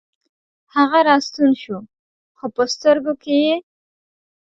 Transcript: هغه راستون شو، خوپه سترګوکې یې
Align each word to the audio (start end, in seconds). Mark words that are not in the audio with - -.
هغه 0.75 0.99
راستون 1.09 1.51
شو، 1.61 1.77
خوپه 2.37 2.63
سترګوکې 2.73 3.37
یې 3.45 3.55